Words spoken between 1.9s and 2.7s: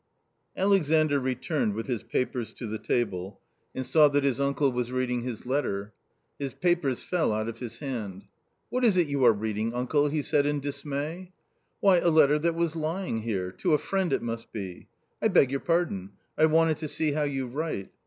papers to